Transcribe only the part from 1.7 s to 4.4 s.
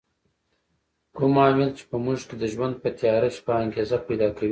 چې په موږ کې د ژوند په تیاره شپه انګېزه پیدا